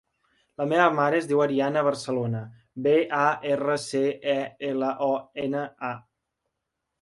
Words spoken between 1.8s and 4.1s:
Barcelona: be, a, erra, ce,